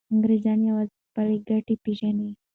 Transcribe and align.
انګریزان 0.13 0.59
یوازې 0.69 0.95
خپله 1.05 1.35
ګټه 1.47 1.75
پیژني. 1.83 2.29